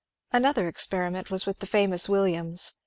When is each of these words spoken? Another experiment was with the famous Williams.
Another 0.31 0.67
experiment 0.67 1.29
was 1.29 1.45
with 1.45 1.59
the 1.59 1.67
famous 1.67 2.09
Williams. 2.09 2.73